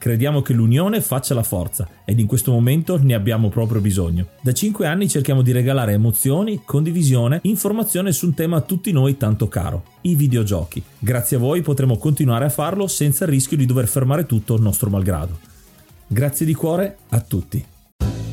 [0.00, 4.28] Crediamo che l'unione faccia la forza ed in questo momento ne abbiamo proprio bisogno.
[4.40, 9.18] Da 5 anni cerchiamo di regalare emozioni, condivisione, informazione su un tema a tutti noi
[9.18, 10.82] tanto caro, i videogiochi.
[10.98, 14.62] Grazie a voi potremo continuare a farlo senza il rischio di dover fermare tutto il
[14.62, 15.38] nostro malgrado.
[16.06, 17.62] Grazie di cuore a tutti.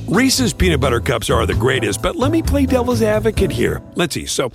[0.07, 3.81] Reese's peanut butter cups are the greatest, but let me play devil's advocate here.
[3.95, 4.25] Let's see.
[4.25, 4.51] So,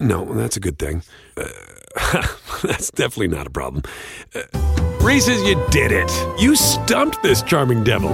[0.00, 1.02] no, that's a good thing.
[1.36, 2.22] Uh,
[2.62, 3.82] that's definitely not a problem.
[4.34, 6.08] Uh, Reese's, you did it.
[6.38, 8.12] You stumped this charming devil.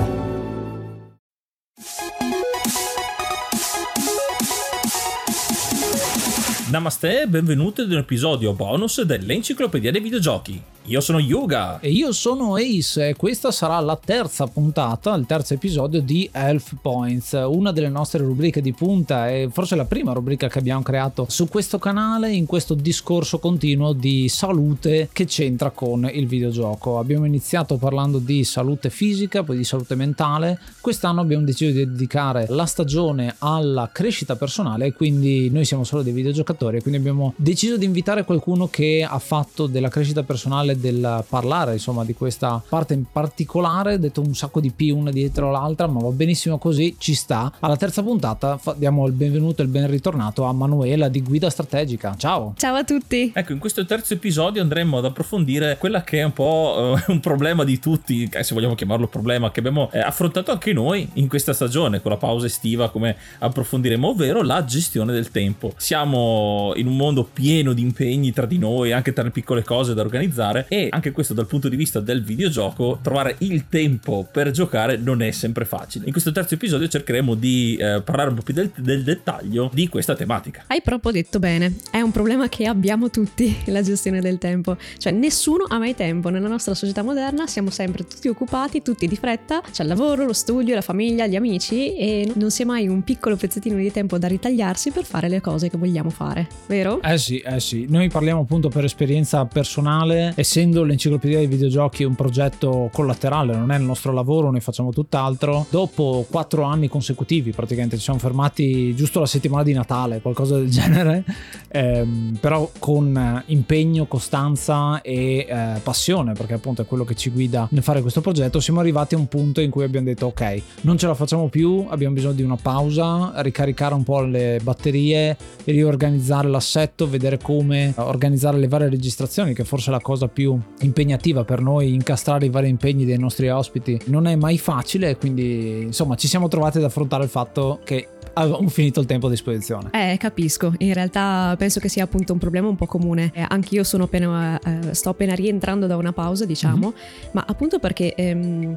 [6.70, 10.62] Namaste e benvenuti ad un episodio bonus dell'Enciclopedia dei Videogiochi.
[10.88, 11.80] Io sono Yuga.
[11.80, 16.76] E io sono Ace e questa sarà la terza puntata, il terzo episodio di Elf
[16.80, 21.26] Points, una delle nostre rubriche di punta e forse la prima rubrica che abbiamo creato
[21.28, 26.98] su questo canale in questo discorso continuo di salute che c'entra con il videogioco.
[26.98, 30.58] Abbiamo iniziato parlando di salute fisica, poi di salute mentale.
[30.80, 36.00] Quest'anno abbiamo deciso di dedicare la stagione alla crescita personale e quindi noi siamo solo
[36.00, 41.24] dei videogiocatori, quindi abbiamo deciso di invitare qualcuno che ha fatto della crescita personale del
[41.28, 45.86] parlare insomma di questa parte in particolare detto un sacco di P una dietro l'altra
[45.86, 47.52] ma va benissimo così ci sta.
[47.60, 52.14] Alla terza puntata diamo il benvenuto e il ben ritornato a Manuela di Guida Strategica.
[52.16, 52.54] Ciao.
[52.56, 53.32] Ciao a tutti.
[53.34, 57.20] Ecco in questo terzo episodio andremo ad approfondire quella che è un po' uh, un
[57.20, 61.52] problema di tutti se vogliamo chiamarlo problema che abbiamo eh, affrontato anche noi in questa
[61.52, 65.72] stagione con la pausa estiva come approfondiremo ovvero la gestione del tempo.
[65.76, 69.94] Siamo in un mondo pieno di impegni tra di noi anche tra le piccole cose
[69.94, 74.50] da organizzare e anche questo dal punto di vista del videogioco trovare il tempo per
[74.50, 76.06] giocare non è sempre facile.
[76.06, 79.88] In questo terzo episodio cercheremo di eh, parlare un po' più del, del, dettaglio di
[79.88, 80.64] questa tematica.
[80.66, 84.76] Hai proprio detto bene è un problema che abbiamo tutti la gestione del tempo.
[84.96, 86.28] Cioè nessuno ha mai tempo.
[86.28, 89.60] Nella nostra società moderna siamo sempre tutti occupati tutti di fretta.
[89.60, 93.02] C'è il lavoro lo studio la famiglia gli amici e non si è mai un
[93.02, 97.00] piccolo pezzettino di tempo da ritagliarsi per fare le cose che vogliamo fare vero?
[97.02, 97.86] eh sì eh sì.
[97.88, 103.70] Noi parliamo appunto per esperienza personale e essendo l'enciclopedia dei videogiochi un progetto collaterale, non
[103.70, 108.94] è il nostro lavoro, noi facciamo tutt'altro, dopo quattro anni consecutivi praticamente ci siamo fermati
[108.94, 111.22] giusto la settimana di Natale, qualcosa del genere,
[111.68, 117.68] ehm, però con impegno, costanza e eh, passione, perché appunto è quello che ci guida
[117.72, 120.96] nel fare questo progetto, siamo arrivati a un punto in cui abbiamo detto ok, non
[120.96, 126.48] ce la facciamo più, abbiamo bisogno di una pausa, ricaricare un po' le batterie, riorganizzare
[126.48, 130.37] l'assetto, vedere come organizzare le varie registrazioni, che forse è la cosa più
[130.80, 135.82] impegnativa per noi incastrare i vari impegni dei nostri ospiti non è mai facile quindi
[135.82, 139.90] insomma ci siamo trovati ad affrontare il fatto che avevamo finito il tempo a disposizione.
[139.92, 140.72] Eh, capisco.
[140.78, 143.30] In realtà penso che sia appunto un problema un po' comune.
[143.34, 147.30] Eh, anche io sono appena, eh, sto appena rientrando da una pausa, diciamo, mm-hmm.
[147.32, 148.76] ma appunto perché ehm,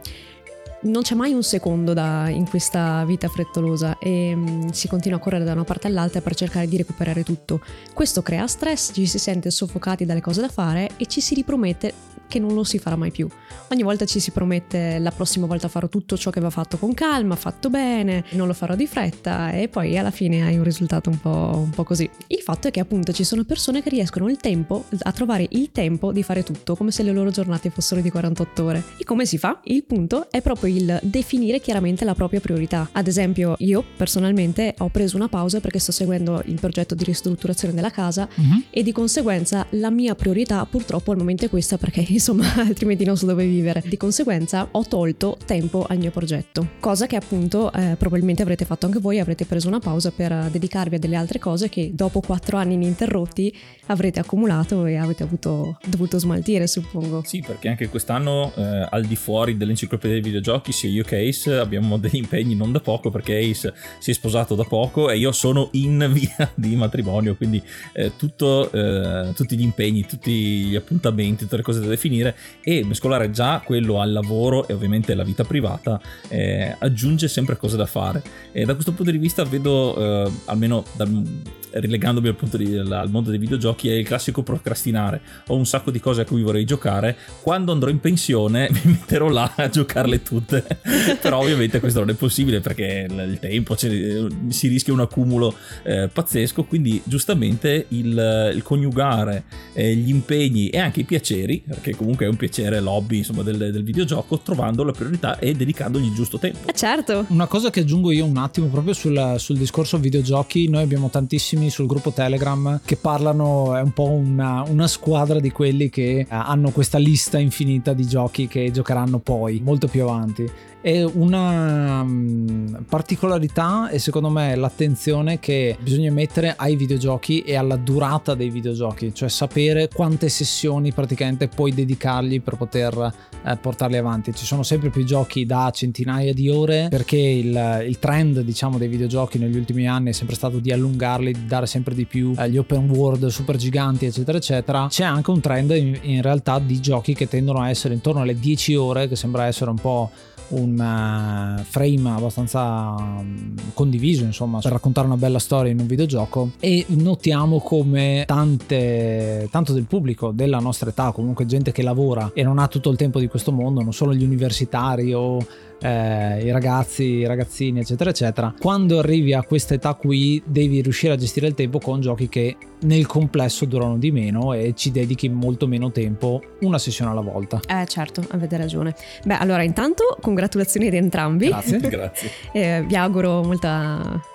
[0.84, 5.22] non c'è mai un secondo da, in questa vita frettolosa e um, si continua a
[5.22, 7.62] correre da una parte all'altra per cercare di recuperare tutto.
[7.94, 11.94] Questo crea stress, ci si sente soffocati dalle cose da fare e ci si ripromette
[12.32, 13.28] che non lo si farà mai più.
[13.72, 16.94] Ogni volta ci si promette la prossima volta farò tutto ciò che va fatto con
[16.94, 21.10] calma, fatto bene, non lo farò di fretta e poi alla fine hai un risultato
[21.10, 22.10] un po', un po così.
[22.28, 26.14] Il fatto è che appunto ci sono persone che riescono tempo, a trovare il tempo
[26.14, 28.84] di fare tutto come se le loro giornate fossero di 48 ore.
[28.98, 29.60] E come si fa?
[29.66, 32.90] Il punto è proprio il definire chiaramente la propria priorità.
[32.92, 37.74] Ad esempio, io personalmente ho preso una pausa perché sto seguendo il progetto di ristrutturazione
[37.74, 38.64] della casa Mhm.
[38.70, 43.18] e di conseguenza la mia priorità purtroppo al momento è questa perché insomma altrimenti non
[43.18, 43.84] so dove vivere.
[43.86, 48.86] Di conseguenza ho tolto tempo al mio progetto, cosa che appunto eh, probabilmente avrete fatto
[48.86, 52.58] anche voi, avrete preso una pausa per dedicarvi a delle altre cose che dopo quattro
[52.58, 53.54] anni ininterrotti
[53.88, 57.24] avrete accumulato e avete avuto, dovuto smaltire suppongo.
[57.26, 61.58] Sì, perché anche quest'anno, eh, al di fuori dell'enciclopedia dei videogiochi, sia io che Ace
[61.58, 65.32] abbiamo degli impegni non da poco, perché Ace si è sposato da poco e io
[65.32, 67.62] sono in via di matrimonio, quindi
[67.94, 72.86] eh, tutto, eh, tutti gli impegni, tutti gli appuntamenti, tutte le cose da definire e
[72.86, 77.88] mescolare già quello al lavoro e ovviamente alla vita privata eh, aggiunge sempre cose da
[77.88, 78.22] fare.
[78.52, 81.24] E da questo punto di vista vedo, eh, almeno dal-
[81.72, 85.22] rilegandomi al, di- al mondo dei videogiochi, è il classico procrastinare.
[85.48, 87.18] Ho un sacco di cose a cui vorrei giocare.
[87.42, 90.51] Quando andrò in pensione mi metterò là a giocarle tutte.
[91.22, 96.10] Però ovviamente questo non è possibile perché il tempo c'è- si rischia un accumulo eh,
[96.12, 96.64] pazzesco.
[96.64, 99.44] Quindi giustamente il, il coniugare
[99.74, 103.58] eh, gli impegni e anche i piaceri, perché comunque è un piacere l'hobby insomma, del,
[103.58, 106.68] del videogioco, trovando la priorità e dedicandogli il giusto tempo.
[106.68, 110.84] Eh certo, Una cosa che aggiungo io un attimo proprio sul, sul discorso videogiochi, noi
[110.84, 115.90] abbiamo tantissimi sul gruppo Telegram che parlano, è un po' una, una squadra di quelli
[115.90, 120.41] che eh, hanno questa lista infinita di giochi che giocheranno poi, molto più avanti.
[120.84, 127.76] E una mm, particolarità è secondo me l'attenzione che bisogna mettere ai videogiochi e alla
[127.76, 133.14] durata dei videogiochi, cioè sapere quante sessioni praticamente puoi dedicargli per poter
[133.46, 134.34] eh, portarli avanti.
[134.34, 138.88] Ci sono sempre più giochi da centinaia di ore perché il, il trend diciamo dei
[138.88, 142.58] videogiochi negli ultimi anni è sempre stato di allungarli, di dare sempre di più agli
[142.58, 144.88] open world super giganti eccetera eccetera.
[144.90, 148.40] C'è anche un trend in, in realtà di giochi che tendono a essere intorno alle
[148.40, 150.10] 10 ore che sembra essere un po'
[150.52, 156.52] un eh, frame abbastanza mm, condiviso insomma per raccontare una bella storia in un videogioco
[156.60, 162.44] e notiamo come tante, tanto del pubblico della nostra età comunque gente che lavora e
[162.44, 165.40] non ha tutto il tempo di questo mondo non solo gli universitari o
[165.82, 168.54] eh, i ragazzi, i ragazzini, eccetera, eccetera.
[168.58, 172.56] Quando arrivi a questa età qui, devi riuscire a gestire il tempo con giochi che
[172.82, 177.60] nel complesso durano di meno e ci dedichi molto meno tempo, una sessione alla volta.
[177.68, 178.96] eh certo, avete ragione.
[179.24, 181.48] Beh, allora intanto congratulazioni ad entrambi.
[181.48, 181.80] Grazie.
[181.92, 182.30] Grazie.
[182.54, 183.71] Eh, vi auguro molta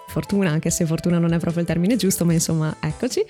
[0.08, 3.24] fortuna, anche se fortuna non è proprio il termine giusto, ma insomma, eccoci.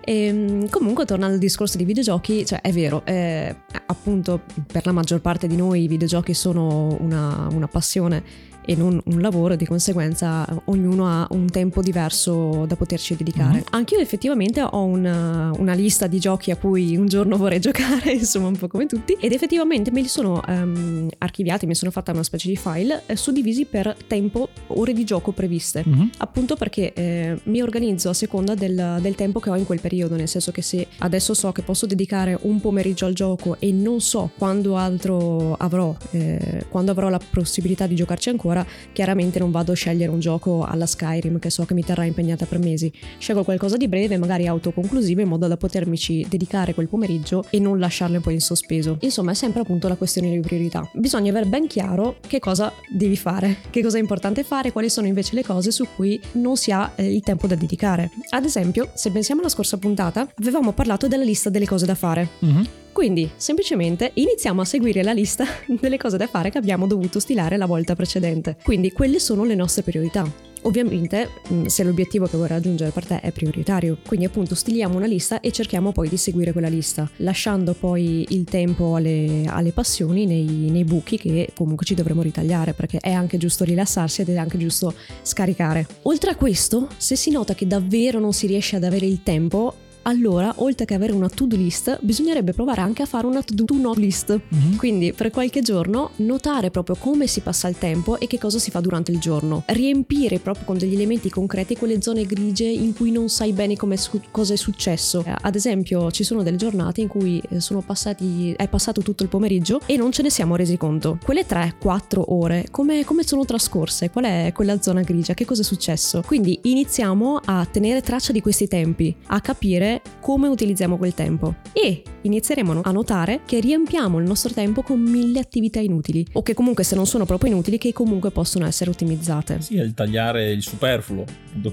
[0.00, 3.54] E, comunque, tornando al discorso dei videogiochi, cioè è vero, eh,
[3.86, 9.00] appunto per la maggior parte di noi i videogiochi sono una, una passione e non
[9.04, 13.64] un lavoro, di conseguenza ognuno ha un tempo diverso da poterci dedicare.
[13.70, 18.48] Anch'io effettivamente ho una, una lista di giochi a cui un giorno vorrei giocare, insomma
[18.48, 22.22] un po' come tutti, ed effettivamente me li sono ehm, archiviati, mi sono fatta una
[22.22, 26.10] specie di file eh, suddivisi per tempo, ore di gioco previste Mhm.
[26.18, 30.14] appunto perché eh, mi organizzo a seconda del, del tempo che ho in quel periodo,
[30.16, 34.00] nel senso che se adesso so che posso dedicare un pomeriggio al gioco e non
[34.00, 38.53] so quando altro avrò, eh, quando avrò la possibilità di giocarci ancora,
[38.92, 42.44] chiaramente non vado a scegliere un gioco alla Skyrim che so che mi terrà impegnata
[42.44, 42.92] per mesi.
[43.18, 47.78] Scelgo qualcosa di breve, magari autoconclusivo, in modo da potermici dedicare quel pomeriggio e non
[47.78, 48.98] lasciarlo poi in sospeso.
[49.00, 50.88] Insomma, è sempre appunto la questione di priorità.
[50.92, 55.06] Bisogna aver ben chiaro che cosa devi fare, che cosa è importante fare, quali sono
[55.06, 58.10] invece le cose su cui non si ha eh, il tempo da dedicare.
[58.30, 62.28] Ad esempio, se pensiamo alla scorsa puntata, avevamo parlato della lista delle cose da fare.
[62.40, 62.68] Mhm.
[62.94, 67.56] Quindi, semplicemente, iniziamo a seguire la lista delle cose da fare che abbiamo dovuto stilare
[67.56, 68.56] la volta precedente.
[68.62, 70.24] Quindi, quelle sono le nostre priorità.
[70.62, 75.06] Ovviamente, mh, se l'obiettivo che vuoi raggiungere per te è prioritario, quindi appunto stiliamo una
[75.06, 80.24] lista e cerchiamo poi di seguire quella lista, lasciando poi il tempo alle, alle passioni
[80.24, 84.36] nei, nei buchi che comunque ci dovremo ritagliare, perché è anche giusto rilassarsi ed è
[84.36, 85.86] anche giusto scaricare.
[86.02, 89.74] Oltre a questo, se si nota che davvero non si riesce ad avere il tempo,
[90.04, 94.38] allora, oltre che avere una to-do list, bisognerebbe provare anche a fare una to-do list.
[94.48, 94.76] Mhm.
[94.76, 98.70] Quindi, per qualche giorno, notare proprio come si passa il tempo e che cosa si
[98.70, 99.62] fa durante il giorno.
[99.66, 103.96] Riempire proprio con degli elementi concreti quelle zone grigie in cui non sai bene come
[103.96, 105.22] su- cosa è successo.
[105.26, 109.22] Eh, Ad esempio, ci sono delle giornate in cui eh, sono passati, è passato tutto
[109.22, 111.18] il pomeriggio e non ce ne siamo resi conto.
[111.22, 114.10] Quelle 3-4 ore, come, come sono trascorse?
[114.10, 115.34] Qual è quella zona grigia?
[115.34, 116.22] Che cosa è successo?
[116.26, 121.56] Quindi iniziamo a tenere traccia di questi tempi, a capire capire come utilizziamo quel tempo
[121.72, 126.54] e inizieremo a notare che riempiamo il nostro tempo con mille attività inutili o che
[126.54, 129.60] comunque se non sono proprio inutili che comunque possono essere ottimizzate.
[129.60, 131.24] Sì, il tagliare il superfluo,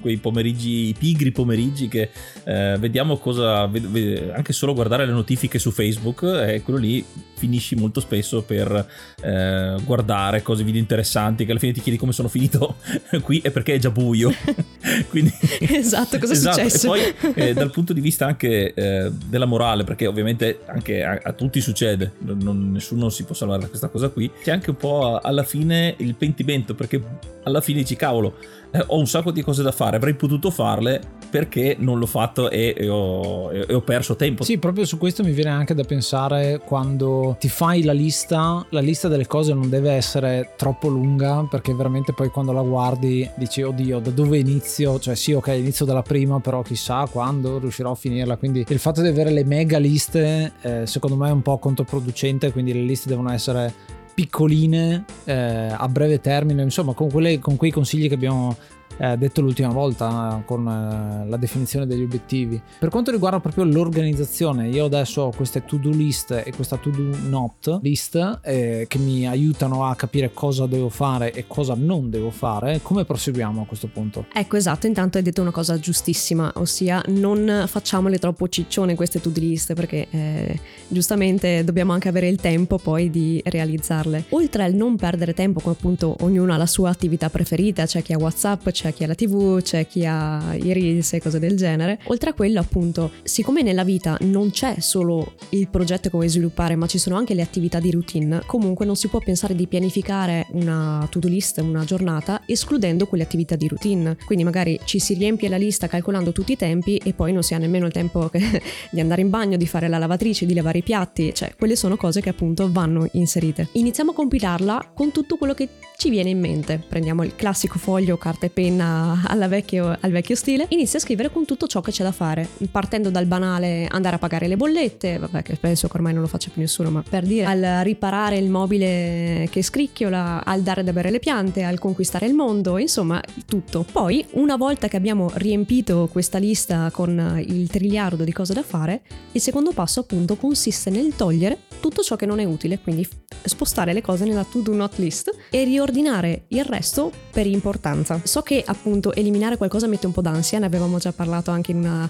[0.01, 2.09] quei pomeriggi, i pigri pomeriggi che
[2.43, 7.05] eh, vediamo cosa, anche solo guardare le notifiche su Facebook, eh, quello lì
[7.41, 8.87] finisci molto spesso per
[9.23, 12.75] eh, guardare cose video interessanti che alla fine ti chiedi come sono finito
[13.23, 14.31] qui e perché è già buio.
[15.09, 15.33] Quindi...
[15.59, 16.59] esatto, cosa esatto.
[16.59, 16.93] è successo?
[16.93, 21.20] E poi eh, dal punto di vista anche eh, della morale, perché ovviamente anche a,
[21.22, 24.77] a tutti succede, non, nessuno si può salvare da questa cosa qui, c'è anche un
[24.77, 27.01] po' alla fine il pentimento, perché
[27.44, 28.36] alla fine dici cavolo
[28.72, 32.50] eh, ho un sacco di cose da fare, avrei potuto farle perché non l'ho fatto
[32.50, 34.43] e, e, ho, e, ho, perso tempo.
[34.43, 38.81] Sì, proprio su questo mi viene anche da pensare quando ti fai la lista, la
[38.81, 43.61] lista delle cose non deve essere troppo lunga perché veramente poi quando la guardi dici
[43.61, 47.95] oddio da dove inizio, cioè sì ok inizio dalla prima però chissà quando riuscirò a
[47.95, 51.57] finirla, quindi il fatto di avere le mega liste eh, secondo me è un po'
[51.57, 53.73] controproducente, quindi le liste devono essere
[54.13, 58.55] piccoline eh, a breve termine, insomma con, quelle, con quei consigli che abbiamo
[59.01, 62.62] eh, detto l'ultima volta con eh, la definizione degli obiettivi.
[62.79, 67.79] Per quanto riguarda proprio l'organizzazione, io adesso ho queste to-do list e questa to-do not
[67.81, 72.79] list eh, che mi aiutano a capire cosa devo fare e cosa non devo fare.
[72.84, 74.25] Come proseguiamo a questo punto?
[74.31, 79.39] Ecco, esatto, intanto hai detto una cosa giustissima, ossia non facciamole troppo ciccione queste to-do
[79.39, 84.25] list perché eh, giustamente dobbiamo anche avere il tempo poi di realizzarle.
[84.29, 88.13] Oltre al non perdere tempo, come appunto ognuno ha la sua attività preferita, c'è chi
[88.13, 91.55] ha WhatsApp, c'è chi ha la tv, c'è chi ha i reels e cose del
[91.55, 92.00] genere.
[92.05, 96.75] Oltre a quello, appunto, siccome nella vita non c'è solo il progetto che vuoi sviluppare,
[96.75, 100.48] ma ci sono anche le attività di routine, comunque non si può pensare di pianificare
[100.51, 104.17] una to-do list, una giornata, escludendo quelle attività di routine.
[104.25, 107.53] Quindi magari ci si riempie la lista calcolando tutti i tempi e poi non si
[107.53, 108.29] ha nemmeno il tempo
[108.91, 111.98] di andare in bagno, di fare la lavatrice, di lavare i piatti, cioè quelle sono
[111.98, 113.69] cose che appunto vanno inserite.
[113.74, 116.83] Iniziamo a compilarla con tutto quello che ci viene in mente.
[116.88, 121.31] Prendiamo il classico foglio, carta e penna penna vecchio, al vecchio stile, inizia a scrivere
[121.31, 125.17] con tutto ciò che c'è da fare, partendo dal banale andare a pagare le bollette,
[125.17, 128.37] vabbè che penso che ormai non lo faccia più nessuno, ma per dire al riparare
[128.37, 133.21] il mobile che scricchiola, al dare da bere le piante, al conquistare il mondo, insomma
[133.45, 133.85] tutto.
[133.91, 139.01] Poi, una volta che abbiamo riempito questa lista con il triliardo di cose da fare,
[139.33, 143.07] il secondo passo appunto consiste nel togliere tutto ciò che non è utile, quindi
[143.43, 148.21] spostare le cose nella to do not list e riordinare il resto per importanza.
[148.23, 151.77] So che appunto eliminare qualcosa mette un po' d'ansia, ne avevamo già parlato anche in
[151.77, 152.10] una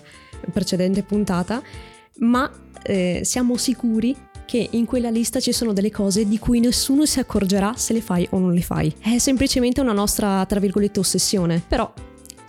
[0.51, 1.62] precedente puntata,
[2.20, 2.50] ma
[2.84, 4.15] eh, siamo sicuri
[4.46, 8.01] che in quella lista ci sono delle cose di cui nessuno si accorgerà se le
[8.01, 8.93] fai o non le fai.
[9.00, 11.63] È semplicemente una nostra, tra virgolette, ossessione.
[11.65, 11.91] Però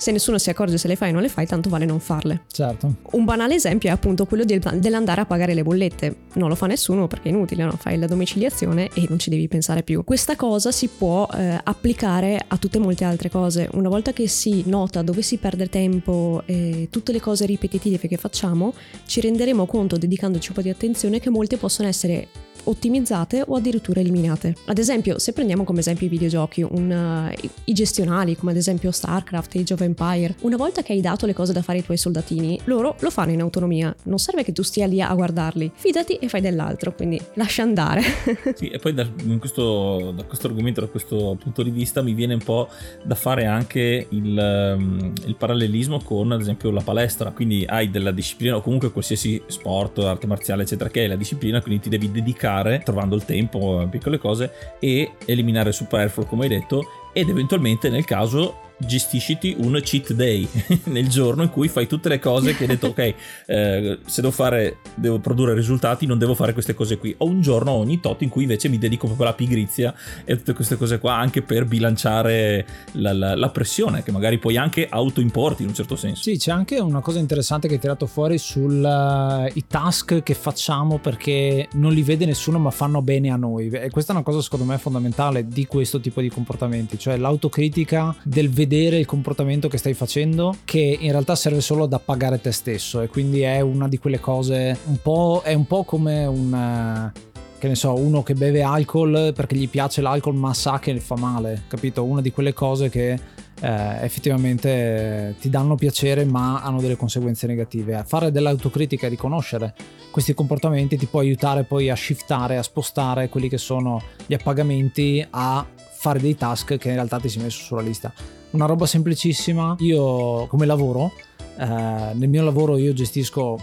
[0.03, 2.43] se nessuno si accorge se le fai o non le fai, tanto vale non farle.
[2.51, 2.93] Certo.
[3.13, 6.17] Un banale esempio è appunto quello del, dell'andare a pagare le bollette.
[6.33, 7.71] Non lo fa nessuno perché è inutile, no?
[7.79, 10.03] fai la domiciliazione e non ci devi pensare più.
[10.03, 13.69] Questa cosa si può eh, applicare a tutte molte altre cose.
[13.75, 18.17] Una volta che si nota dove si perde tempo e tutte le cose ripetitive che
[18.17, 18.75] facciamo,
[19.07, 22.27] ci renderemo conto, dedicandoci un po' di attenzione, che molte possono essere
[22.65, 24.55] ottimizzate o addirittura eliminate.
[24.67, 28.91] Ad esempio, se prendiamo come esempio i videogiochi, un, uh, i gestionali come ad esempio
[28.91, 31.97] StarCraft, Age of Empire, una volta che hai dato le cose da fare ai tuoi
[31.97, 36.15] soldatini, loro lo fanno in autonomia, non serve che tu stia lì a guardarli, fidati
[36.15, 38.03] e fai dell'altro, quindi lascia andare.
[38.55, 42.35] sì, e poi da questo, da questo, argomento, da questo punto di vista mi viene
[42.35, 42.69] un po'
[43.03, 48.13] da fare anche il, um, il parallelismo con ad esempio la palestra, quindi hai della
[48.13, 52.11] disciplina o comunque qualsiasi sport, arte marziale eccetera che è la disciplina, quindi ti devi
[52.11, 57.29] dedicare giocare trovando il tempo, piccole cose e eliminare il superfluo come hai detto ed
[57.29, 60.49] eventualmente nel caso gestisciti un cheat day
[60.85, 63.15] nel giorno in cui fai tutte le cose che hai detto ok
[63.47, 67.15] eh, se devo fare devo produrre risultati non devo fare queste cose qui.
[67.19, 70.53] Ho un giorno ogni tot in cui invece mi dedico proprio alla pigrizia e tutte
[70.53, 75.63] queste cose qua anche per bilanciare la, la, la pressione che magari poi anche autoimporti
[75.63, 76.23] in un certo senso.
[76.23, 80.99] Sì c'è anche una cosa interessante che hai tirato fuori sui uh, task che facciamo
[80.99, 83.69] perché non li vede nessuno ma fanno bene a noi.
[83.69, 88.15] E questa è una cosa secondo me fondamentale di questo tipo di comportamenti cioè l'autocritica
[88.23, 92.41] del vedere vedere il comportamento che stai facendo che in realtà serve solo ad appagare
[92.41, 96.25] te stesso e quindi è una di quelle cose un po' è un po' come
[96.25, 100.81] un eh, che ne so, uno che beve alcol perché gli piace l'alcol ma sa
[100.81, 102.03] che fa male, capito?
[102.03, 108.03] Una di quelle cose che eh, effettivamente ti danno piacere ma hanno delle conseguenze negative.
[108.05, 109.75] Fare dell'autocritica e riconoscere
[110.11, 115.25] questi comportamenti ti può aiutare poi a shiftare, a spostare quelli che sono gli appagamenti
[115.31, 119.77] a fare dei task che in realtà ti sei messo sulla lista una roba semplicissima.
[119.81, 121.13] Io come lavoro
[121.59, 123.59] eh, nel mio lavoro io gestisco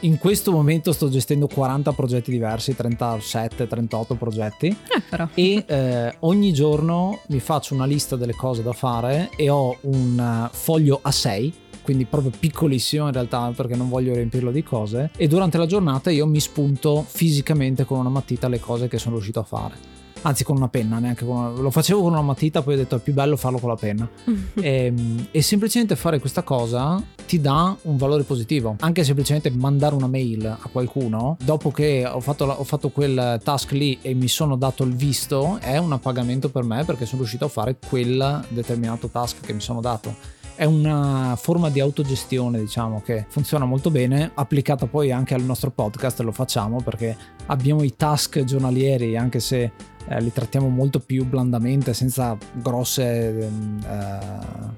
[0.00, 4.76] in questo momento sto gestendo 40 progetti diversi, 37, 38 progetti.
[5.10, 9.76] Eh, e eh, ogni giorno mi faccio una lista delle cose da fare e ho
[9.82, 11.52] un foglio A6
[11.82, 16.10] quindi proprio piccolissimo in realtà perché non voglio riempirlo di cose e durante la giornata
[16.10, 19.93] io mi spunto fisicamente con una matita le cose che sono riuscito a fare
[20.24, 22.96] anzi con una penna, neanche con una, lo facevo con una matita, poi ho detto
[22.96, 24.08] è più bello farlo con la penna.
[24.54, 28.76] e, ehm, e, semplicemente fare questa cosa ti dà un valore positivo.
[28.80, 33.72] Anche semplicemente mandare una mail a qualcuno, dopo che ho fatto, ho fatto quel task
[33.72, 37.44] lì e mi sono dato il visto, è un pagamento per me perché sono riuscito
[37.44, 43.02] a fare quel determinato task che mi sono dato è una forma di autogestione diciamo
[43.02, 47.96] che funziona molto bene applicata poi anche al nostro podcast lo facciamo perché abbiamo i
[47.96, 49.72] task giornalieri anche se
[50.06, 53.50] eh, li trattiamo molto più blandamente senza grosse eh,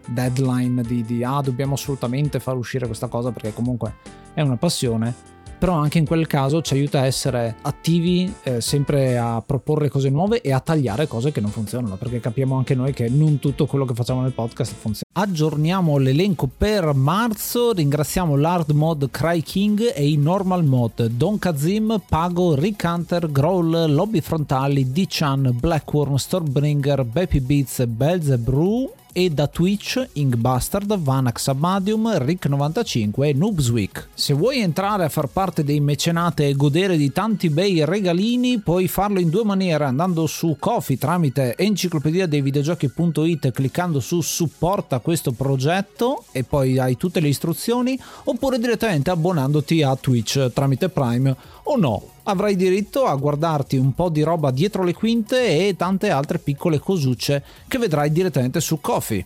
[0.06, 3.95] deadline di, di ah dobbiamo assolutamente far uscire questa cosa perché comunque
[4.35, 9.18] è una passione però anche in quel caso ci aiuta a essere attivi, eh, sempre
[9.18, 12.92] a proporre cose nuove e a tagliare cose che non funzionano, perché capiamo anche noi
[12.92, 15.04] che non tutto quello che facciamo nel podcast funziona.
[15.12, 22.02] Aggiorniamo l'elenco per marzo, ringraziamo l'hard mod Cry King e i normal mod Don Kazim,
[22.06, 30.08] Pago, Rick Hunter, Growl, Lobby Frontali, D-Chan, Blackworm, Stormbringer, Baby Beats, Belzebrew e da Twitch,
[30.12, 34.08] Inkbastard, Vanax Abadium, Rick95 e Noobsweek.
[34.12, 38.88] Se vuoi entrare a far parte dei mecenate e godere di tanti bei regalini, puoi
[38.88, 45.32] farlo in due maniere andando su Kofi tramite enciclopedia dei videogiochi.it cliccando su supporta questo
[45.32, 51.76] progetto e poi hai tutte le istruzioni oppure direttamente abbonandoti a Twitch tramite Prime o
[51.78, 56.38] no avrai diritto a guardarti un po' di roba dietro le quinte e tante altre
[56.38, 59.25] piccole cosucce che vedrai direttamente su Coffee.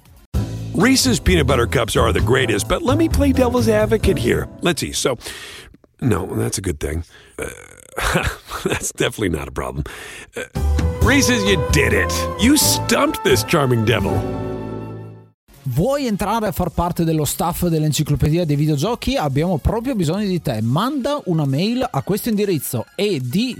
[0.74, 4.46] Reese's peanut butter cups are the greatest, but let me play devil's advocate here.
[4.60, 4.92] Let's see.
[4.92, 5.16] So,
[6.00, 7.04] no, that's a good thing.
[7.38, 7.48] Uh,
[8.64, 9.84] that's definitely not a problem.
[10.36, 10.44] Uh,
[11.02, 12.12] Reese's, you did it.
[12.40, 14.12] You stumped this charming devil.
[15.62, 19.16] Vuoi entrare a far parte dello staff dell'enciclopedia dei videogiochi?
[19.16, 20.60] Abbiamo proprio bisogno di te.
[20.62, 23.54] Manda una mail a questo indirizzo e di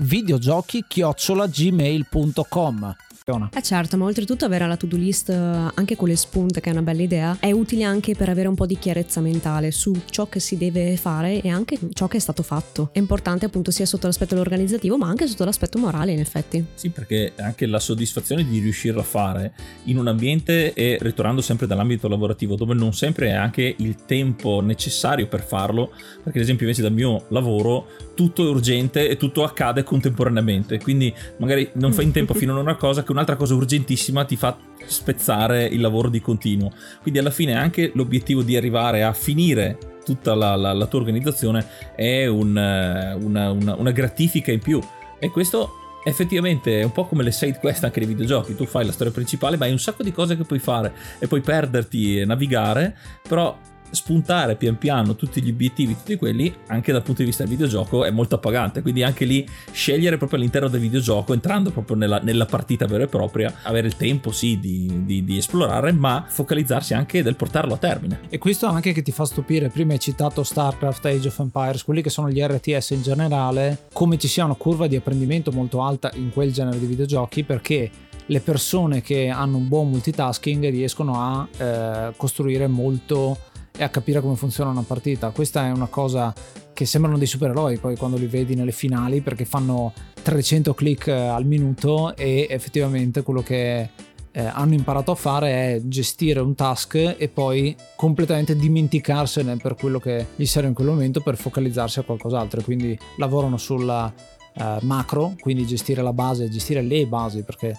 [3.30, 3.50] funziona.
[3.52, 6.72] Eh certo, ma oltretutto avere la to-do list eh, anche con le spunte, che è
[6.72, 10.28] una bella idea, è utile anche per avere un po' di chiarezza mentale su ciò
[10.28, 12.90] che si deve fare e anche ciò che è stato fatto.
[12.92, 16.64] È importante appunto sia sotto l'aspetto organizzativo, ma anche sotto l'aspetto morale, in effetti.
[16.74, 19.52] Sì, perché anche la soddisfazione di riuscirlo a fare
[19.84, 24.60] in un ambiente e ritornando sempre dall'ambito lavorativo, dove non sempre è anche il tempo
[24.60, 29.44] necessario per farlo, perché ad esempio invece dal mio lavoro tutto è urgente e tutto
[29.44, 33.54] accade contemporaneamente, quindi magari non fai in tempo fino a una cosa che un'altra cosa
[33.54, 34.56] urgentissima ti fa
[34.86, 36.72] spezzare il lavoro di continuo.
[37.02, 41.66] Quindi alla fine anche l'obiettivo di arrivare a finire tutta la, la, la tua organizzazione
[41.94, 44.80] è un, una, una, una gratifica in più.
[45.18, 48.56] E questo effettivamente è un po' come le side quest anche nei videogiochi.
[48.56, 51.26] Tu fai la storia principale, ma hai un sacco di cose che puoi fare e
[51.26, 52.96] puoi perderti e navigare,
[53.28, 53.56] però
[53.90, 58.04] spuntare pian piano tutti gli obiettivi, tutti quelli, anche dal punto di vista del videogioco
[58.04, 58.82] è molto appagante.
[58.82, 63.08] Quindi anche lì scegliere proprio all'interno del videogioco, entrando proprio nella, nella partita vera e
[63.08, 67.78] propria, avere il tempo sì di, di, di, esplorare, ma focalizzarsi anche nel portarlo a
[67.78, 68.20] termine.
[68.28, 72.02] E questo anche che ti fa stupire, prima hai citato StarCraft, Age of Empires, quelli
[72.02, 76.10] che sono gli RTS in generale, come ci sia una curva di apprendimento molto alta
[76.14, 77.90] in quel genere di videogiochi perché
[78.26, 83.36] le persone che hanno un buon multitasking riescono a eh, costruire molto
[83.76, 85.30] e a capire come funziona una partita.
[85.30, 86.32] Questa è una cosa
[86.72, 91.12] che sembrano dei supereroi poi quando li vedi nelle finali perché fanno 300 click eh,
[91.12, 93.90] al minuto e effettivamente quello che
[94.32, 99.98] eh, hanno imparato a fare è gestire un task e poi completamente dimenticarsene per quello
[99.98, 102.62] che gli serve in quel momento per focalizzarsi a qualcos'altro.
[102.62, 104.12] Quindi lavorano sulla
[104.54, 107.76] eh, macro, quindi gestire la base, gestire le basi perché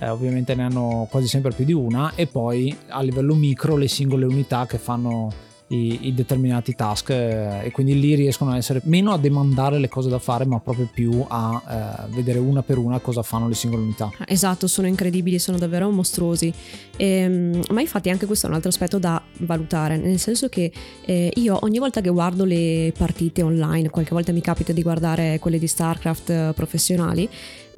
[0.00, 3.88] eh, ovviamente ne hanno quasi sempre più di una, e poi a livello micro le
[3.88, 8.80] singole unità che fanno i, i determinati task eh, e quindi lì riescono a essere
[8.84, 12.78] meno a demandare le cose da fare ma proprio più a eh, vedere una per
[12.78, 14.10] una cosa fanno le singole unità.
[14.26, 16.52] Esatto, sono incredibili, sono davvero mostruosi.
[16.96, 20.70] Ehm, ma infatti anche questo è un altro aspetto da valutare, nel senso che
[21.04, 25.38] eh, io ogni volta che guardo le partite online, qualche volta mi capita di guardare
[25.38, 27.28] quelle di StarCraft eh, professionali,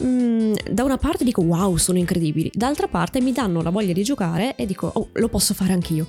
[0.02, 4.02] mm, da una parte dico wow, sono incredibili, d'altra parte mi danno la voglia di
[4.02, 6.07] giocare e dico oh, lo posso fare anch'io.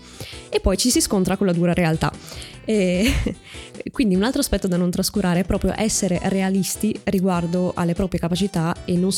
[0.50, 2.12] E poi ci si scontra con la dura realtà.
[2.66, 3.12] E
[3.92, 8.76] quindi un altro aspetto da non trascurare è proprio essere realisti riguardo alle proprie capacità
[8.86, 9.12] e non,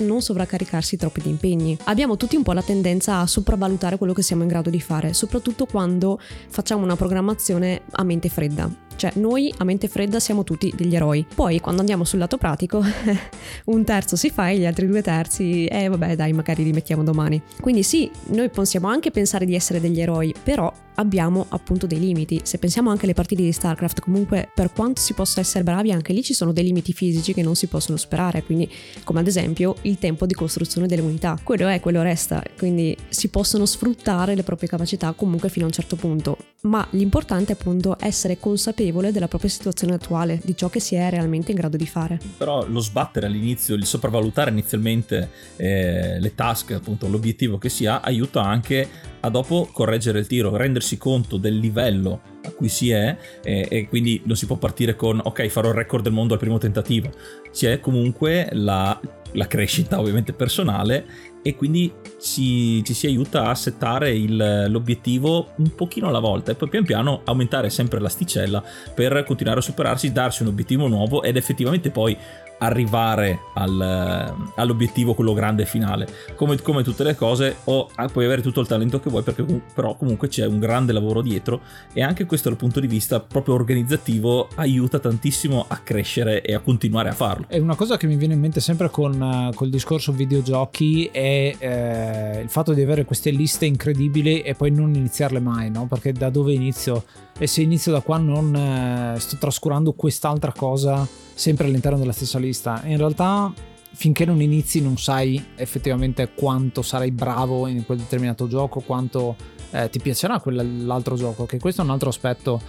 [0.00, 1.76] non sovraccaricarsi troppi di impegni.
[1.84, 5.12] Abbiamo tutti un po' la tendenza a sopravvalutare quello che siamo in grado di fare,
[5.14, 8.87] soprattutto quando facciamo una programmazione a mente fredda.
[8.98, 11.24] Cioè, noi a mente fredda siamo tutti degli eroi.
[11.32, 12.82] Poi, quando andiamo sul lato pratico,
[13.66, 17.04] un terzo si fa e gli altri due terzi, eh vabbè, dai, magari li mettiamo
[17.04, 17.40] domani.
[17.60, 22.40] Quindi sì, noi possiamo anche pensare di essere degli eroi, però abbiamo appunto dei limiti.
[22.44, 26.12] Se pensiamo anche alle partite di StarCraft, comunque per quanto si possa essere bravi, anche
[26.12, 28.70] lì ci sono dei limiti fisici che non si possono superare, quindi
[29.04, 31.38] come ad esempio il tempo di costruzione delle unità.
[31.42, 35.74] Quello è, quello resta, quindi si possono sfruttare le proprie capacità comunque fino a un
[35.74, 38.38] certo punto, ma l'importante è appunto essere
[38.88, 42.18] consapevole della propria situazione attuale, di ciò che si è realmente in grado di fare.
[42.36, 48.00] Però lo sbattere all'inizio, il sopravvalutare inizialmente eh, le task, appunto l'obiettivo che si ha,
[48.00, 48.88] aiuta anche
[49.20, 53.88] a dopo correggere il tiro, rendersi conto del livello a cui si è e, e,
[53.88, 57.10] quindi non si può partire con ok farò il record del mondo al primo tentativo,
[57.52, 58.98] c'è comunque la,
[59.32, 61.04] la crescita ovviamente personale
[61.42, 66.54] e quindi ci, ci si aiuta a settare il, l'obiettivo un pochino alla volta e
[66.54, 68.62] poi pian piano aumentare sempre l'asticella
[68.94, 72.16] per continuare a superarsi, darsi un obiettivo nuovo ed effettivamente poi
[72.58, 76.06] arrivare al, all'obiettivo, quello grande finale.
[76.34, 79.44] Come, come, tutte le cose, o ah, puoi avere tutto il talento che vuoi, perché
[79.74, 81.60] però comunque c'è un grande lavoro dietro
[81.92, 86.60] e anche questo dal punto di vista proprio organizzativo aiuta tantissimo a crescere e a
[86.60, 87.46] continuare a farlo.
[87.48, 91.54] E una cosa che mi viene in mente sempre con uh, col discorso videogiochi è
[91.58, 95.86] eh, il fatto di avere queste liste incredibili e poi non iniziarle mai, no?
[95.86, 97.04] Perché da dove inizio?
[97.38, 101.06] E se inizio da qua non eh, sto trascurando quest'altra cosa
[101.38, 102.82] sempre all'interno della stessa lista.
[102.86, 103.52] In realtà
[103.92, 109.36] finché non inizi non sai effettivamente quanto sarai bravo in quel determinato gioco, quanto
[109.70, 112.60] eh, ti piacerà quell'altro gioco, che questo è un altro aspetto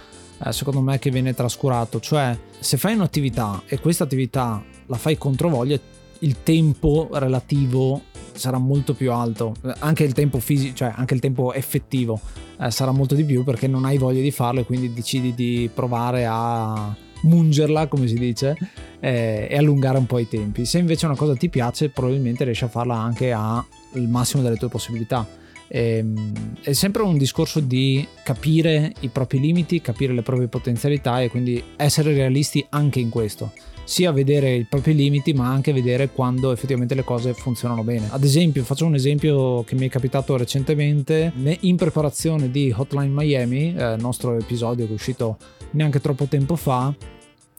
[0.44, 5.18] eh, secondo me che viene trascurato, cioè se fai un'attività e questa attività la fai
[5.18, 5.78] contro voglia,
[6.20, 8.02] il tempo relativo
[8.32, 12.20] sarà molto più alto, anche il tempo fisico, cioè anche il tempo effettivo
[12.60, 15.68] eh, sarà molto di più perché non hai voglia di farlo e quindi decidi di
[15.74, 18.56] provare a mungerla, come si dice,
[19.00, 20.64] eh, e allungare un po' i tempi.
[20.64, 23.64] Se invece una cosa ti piace, probabilmente riesci a farla anche al
[24.08, 25.26] massimo delle tue possibilità.
[25.68, 31.20] E, ehm, è sempre un discorso di capire i propri limiti, capire le proprie potenzialità
[31.20, 33.52] e quindi essere realisti anche in questo
[33.90, 38.06] sia vedere i propri limiti ma anche vedere quando effettivamente le cose funzionano bene.
[38.10, 43.74] Ad esempio, faccio un esempio che mi è capitato recentemente in preparazione di Hotline Miami,
[43.74, 45.38] eh, nostro episodio che è uscito
[45.72, 46.94] neanche troppo tempo fa,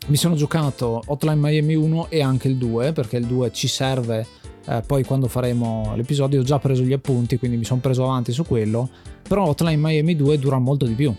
[0.08, 4.26] mi sono giocato Hotline Miami 1 e anche il 2 perché il 2 ci serve
[4.66, 8.32] eh, poi quando faremo l'episodio ho già preso gli appunti quindi mi sono preso avanti
[8.32, 8.90] su quello
[9.32, 11.16] però Hotline Miami 2 dura molto di più.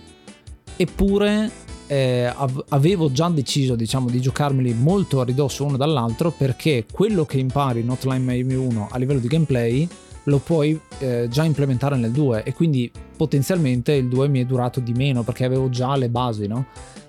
[0.77, 1.51] Eppure
[1.87, 2.31] eh,
[2.69, 7.81] avevo già deciso diciamo di giocarmeli molto a ridosso uno dall'altro perché quello che impari
[7.81, 9.89] in Hotline Miami 1 a livello di gameplay
[10.25, 14.81] lo puoi eh, già implementare nel 2 e quindi potenzialmente il 2 mi è durato
[14.81, 16.67] di meno perché avevo già le basi no?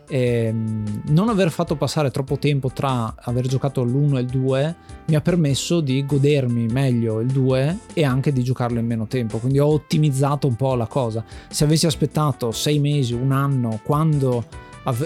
[0.07, 4.75] E, ehm, non aver fatto passare troppo tempo tra aver giocato l'1 e il 2
[5.07, 9.37] mi ha permesso di godermi meglio il 2 e anche di giocarlo in meno tempo.
[9.37, 11.23] Quindi ho ottimizzato un po' la cosa.
[11.49, 14.45] Se avessi aspettato 6 mesi un anno quando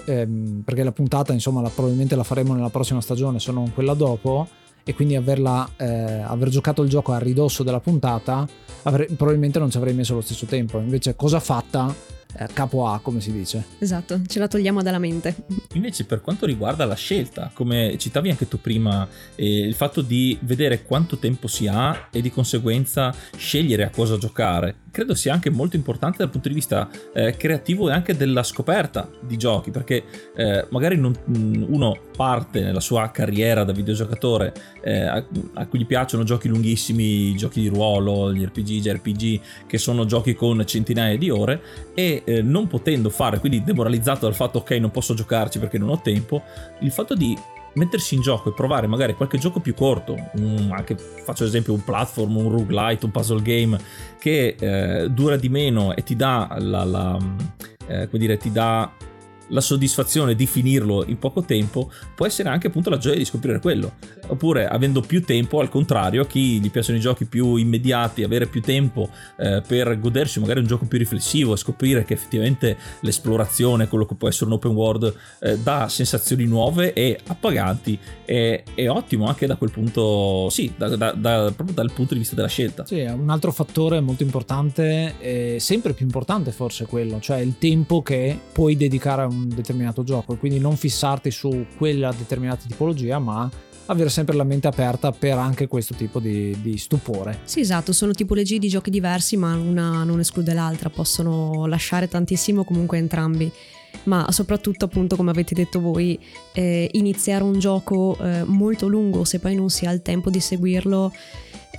[0.06, 3.94] ehm, perché la puntata insomma la, probabilmente la faremo nella prossima stagione se non quella
[3.94, 4.48] dopo
[4.88, 8.48] e quindi averla, eh, aver giocato il gioco a ridosso della puntata
[8.84, 10.80] avrei, probabilmente non ci avrei messo lo stesso tempo.
[10.80, 11.94] Invece cosa fatta
[12.54, 13.66] capo A, come si dice.
[13.80, 15.36] Esatto, ce la togliamo dalla mente.
[15.74, 20.38] Invece per quanto riguarda la scelta, come citavi anche tu prima, eh, il fatto di
[20.42, 25.52] vedere quanto tempo si ha e di conseguenza scegliere a cosa giocare, credo sia anche
[25.52, 30.04] molto importante dal punto di vista eh, creativo e anche della scoperta di giochi, perché
[30.36, 35.80] eh, magari non, mm, uno parte nella sua carriera da videogiocatore eh, a, a, cui
[35.80, 40.66] gli piacciono giochi lunghissimi, giochi di ruolo, gli RPG, gli RPG, che sono giochi con
[40.66, 41.62] centinaia di ore
[41.94, 45.90] e eh, non potendo fare, quindi demoralizzato dal fatto ok non posso giocarci perché non
[45.90, 46.44] ho tempo,
[46.80, 47.38] il fatto di
[47.74, 51.84] mettersi in gioco e provare magari qualche gioco più corto, un, anche faccio esempio un
[51.84, 53.80] platform, un roguelite, un puzzle game
[54.20, 57.18] che eh, dura di meno e ti dà la, la
[57.88, 58.92] eh, come dire, ti dà
[59.50, 63.60] la soddisfazione di finirlo in poco tempo può essere anche appunto la gioia di scoprire
[63.60, 63.94] quello
[64.28, 68.48] oppure avendo più tempo, al contrario, a chi gli piacciono i giochi più immediati, avere
[68.48, 73.88] più tempo eh, per godersi magari un gioco più riflessivo e scoprire che effettivamente l'esplorazione,
[73.88, 78.90] quello che può essere un open world, eh, dà sensazioni nuove e appaganti, è, è,
[78.90, 82.48] ottimo anche da quel punto, sì, da, da, da, proprio dal punto di vista della
[82.48, 82.86] scelta.
[82.86, 88.02] Sì, un altro fattore molto importante, eh, sempre più importante forse quello, cioè il tempo
[88.02, 93.20] che puoi dedicare a un determinato gioco e quindi non fissarti su quella determinata tipologia,
[93.20, 93.50] ma
[93.88, 97.40] avere sempre la mente aperta per anche questo tipo di, di, stupore.
[97.44, 102.64] Sì, esatto, sono tipologie di giochi diversi, ma una non esclude l'altra, possono lasciare tantissimo
[102.64, 103.52] comunque entrambi.
[104.04, 106.20] Ma soprattutto, appunto, come avete detto voi,
[106.54, 110.40] eh, iniziare un gioco eh, molto lungo, se poi non si ha il tempo di
[110.40, 111.12] seguirlo,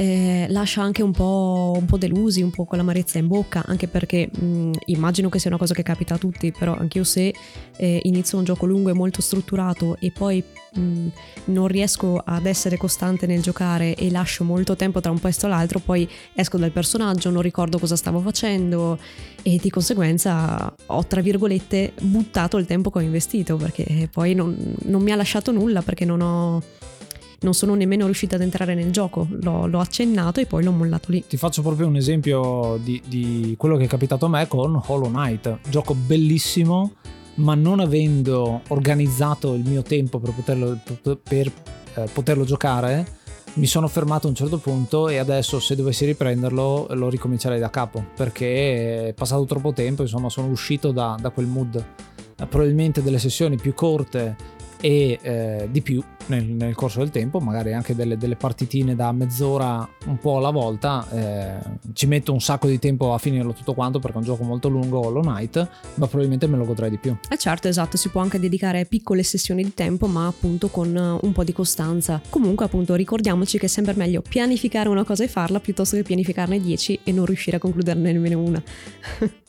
[0.01, 3.89] eh, lascia anche un po', un po', delusi, un po' con l'amarezza in bocca, anche
[3.89, 7.35] perché mh, immagino che sia una cosa che capita a tutti, però anch'io se
[7.77, 10.41] eh, inizio un gioco lungo e molto strutturato e poi
[10.75, 11.09] mh,
[11.47, 15.49] non riesco ad essere costante nel giocare e lascio molto tempo tra un pezzo e
[15.49, 19.01] l'altro, poi esco dal personaggio, non ricordo cosa stavo facendo
[19.43, 24.57] e di conseguenza ho, tra virgolette, buttato il tempo che ho investito, perché poi non,
[24.85, 26.63] non mi ha lasciato nulla, perché non ho
[27.41, 31.13] non sono nemmeno riuscita ad entrare nel gioco, l'ho, l'ho accennato e poi l'ho mollato
[31.13, 31.25] lì.
[31.27, 35.11] Ti faccio proprio un esempio di, di quello che è capitato a me con Hollow
[35.11, 36.95] Knight, gioco bellissimo,
[37.35, 40.79] ma non avendo organizzato il mio tempo per poterlo,
[41.23, 41.53] per,
[41.95, 43.17] eh, poterlo giocare,
[43.55, 47.71] mi sono fermato a un certo punto e adesso se dovessi riprenderlo lo ricomincerei da
[47.71, 51.85] capo perché è passato troppo tempo, insomma sono uscito da, da quel mood.
[52.41, 54.37] Eh, probabilmente delle sessioni più corte
[54.81, 59.13] e eh, di più nel, nel, corso del tempo, magari anche delle, delle, partitine da
[59.13, 61.07] mezz'ora un po' alla volta.
[61.11, 61.59] Eh,
[61.93, 64.69] ci metto un sacco di tempo a finirlo tutto quanto perché è un gioco molto
[64.69, 65.57] lungo, Hollow Knight,
[65.95, 67.17] ma probabilmente me lo godrei di più.
[67.29, 71.33] Eh certo, esatto, si può anche dedicare piccole sessioni di tempo, ma appunto con un
[71.33, 72.21] po' di costanza.
[72.29, 76.61] Comunque, appunto, ricordiamoci che è sempre meglio pianificare una cosa e farla piuttosto che pianificarne
[76.61, 78.63] 10 e non riuscire a concluderne nemmeno una.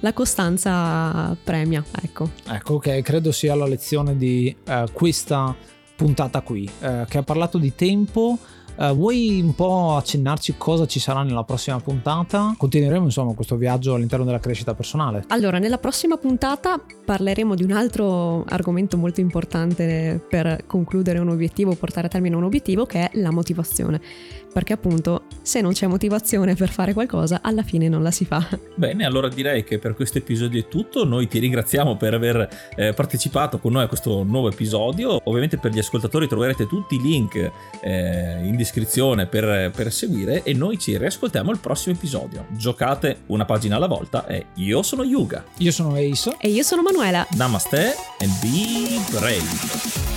[0.00, 2.30] la costanza premia, ecco.
[2.48, 5.54] Ecco, ok, credo sia la lezione di uh, questa
[5.96, 8.38] puntata qui, uh, che ha parlato di tempo.
[8.76, 12.54] Uh, vuoi un po' accennarci cosa ci sarà nella prossima puntata?
[12.58, 15.24] Continueremo insomma questo viaggio all'interno della crescita personale.
[15.28, 21.74] Allora, nella prossima puntata parleremo di un altro argomento molto importante per concludere un obiettivo,
[21.74, 23.98] portare a termine un obiettivo, che è la motivazione
[24.56, 28.48] perché appunto se non c'è motivazione per fare qualcosa alla fine non la si fa.
[28.74, 32.94] Bene, allora direi che per questo episodio è tutto, noi ti ringraziamo per aver eh,
[32.94, 37.34] partecipato con noi a questo nuovo episodio, ovviamente per gli ascoltatori troverete tutti i link
[37.82, 42.46] eh, in descrizione per, per seguire e noi ci riascoltiamo al prossimo episodio.
[42.52, 45.44] Giocate una pagina alla volta e io sono Yuga.
[45.58, 46.34] Io sono Ace.
[46.40, 47.26] E io sono Manuela.
[47.36, 50.15] Namaste and be brave.